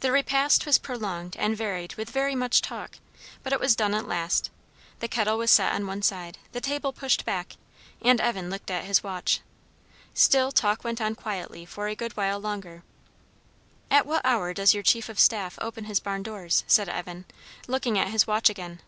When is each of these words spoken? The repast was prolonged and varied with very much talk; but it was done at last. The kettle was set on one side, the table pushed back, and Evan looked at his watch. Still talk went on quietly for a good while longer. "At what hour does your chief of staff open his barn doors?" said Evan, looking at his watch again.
The 0.00 0.10
repast 0.10 0.64
was 0.64 0.78
prolonged 0.78 1.36
and 1.36 1.54
varied 1.54 1.96
with 1.96 2.08
very 2.08 2.34
much 2.34 2.62
talk; 2.62 2.96
but 3.42 3.52
it 3.52 3.60
was 3.60 3.76
done 3.76 3.92
at 3.92 4.08
last. 4.08 4.48
The 5.00 5.06
kettle 5.06 5.36
was 5.36 5.50
set 5.50 5.74
on 5.74 5.86
one 5.86 6.00
side, 6.00 6.38
the 6.52 6.62
table 6.62 6.94
pushed 6.94 7.26
back, 7.26 7.56
and 8.00 8.22
Evan 8.22 8.48
looked 8.48 8.70
at 8.70 8.84
his 8.84 9.02
watch. 9.02 9.40
Still 10.14 10.50
talk 10.50 10.82
went 10.82 10.98
on 11.02 11.14
quietly 11.14 11.66
for 11.66 11.88
a 11.88 11.94
good 11.94 12.16
while 12.16 12.38
longer. 12.40 12.84
"At 13.90 14.06
what 14.06 14.24
hour 14.24 14.54
does 14.54 14.72
your 14.72 14.82
chief 14.82 15.10
of 15.10 15.20
staff 15.20 15.58
open 15.60 15.84
his 15.84 16.00
barn 16.00 16.22
doors?" 16.22 16.64
said 16.66 16.88
Evan, 16.88 17.26
looking 17.66 17.98
at 17.98 18.08
his 18.08 18.26
watch 18.26 18.48
again. 18.48 18.80